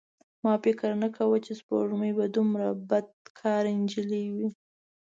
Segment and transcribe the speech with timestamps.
[0.43, 4.47] ما فکر نه کاوه چې سپوږمۍ به دومره بدکاره نجلۍ وي.